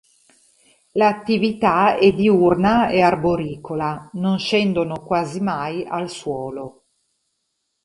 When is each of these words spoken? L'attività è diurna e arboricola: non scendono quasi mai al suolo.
L'attività 0.93 1.95
è 1.95 2.11
diurna 2.11 2.89
e 2.89 3.01
arboricola: 3.03 4.09
non 4.13 4.39
scendono 4.39 4.99
quasi 5.03 5.39
mai 5.41 5.85
al 5.87 6.09
suolo. 6.09 6.83